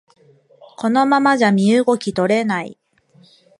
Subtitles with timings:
[0.79, 2.75] このままじゃ身動き取れない